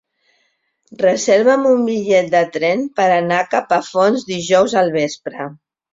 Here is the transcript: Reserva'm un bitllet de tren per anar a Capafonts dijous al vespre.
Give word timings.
Reserva'm 1.01 1.67
un 1.73 1.83
bitllet 1.89 2.31
de 2.37 2.41
tren 2.57 2.83
per 3.01 3.05
anar 3.19 3.39
a 3.45 3.47
Capafonts 3.55 4.29
dijous 4.31 4.77
al 4.83 4.95
vespre. 5.01 5.51